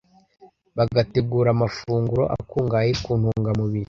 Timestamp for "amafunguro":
1.55-2.23